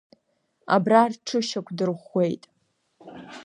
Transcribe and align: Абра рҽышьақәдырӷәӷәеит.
Абра 0.75 1.01
рҽышьақәдырӷәӷәеит. 1.11 2.43